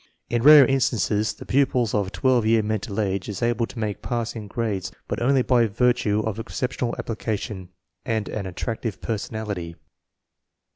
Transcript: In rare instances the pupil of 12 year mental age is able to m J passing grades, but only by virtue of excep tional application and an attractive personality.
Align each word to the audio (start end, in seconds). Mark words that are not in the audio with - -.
In 0.31 0.41
rare 0.41 0.65
instances 0.65 1.31
the 1.33 1.45
pupil 1.45 1.87
of 1.93 2.11
12 2.11 2.43
year 2.47 2.63
mental 2.63 2.99
age 2.99 3.29
is 3.29 3.43
able 3.43 3.67
to 3.67 3.75
m 3.79 3.83
J 3.83 3.93
passing 4.01 4.47
grades, 4.47 4.91
but 5.07 5.21
only 5.21 5.43
by 5.43 5.67
virtue 5.67 6.21
of 6.21 6.39
excep 6.39 6.71
tional 6.71 6.97
application 6.97 7.69
and 8.03 8.27
an 8.27 8.47
attractive 8.47 8.99
personality. 8.99 9.75